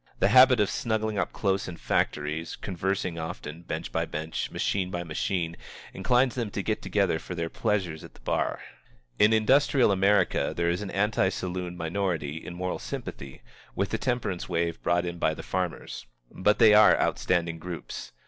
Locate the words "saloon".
11.29-11.77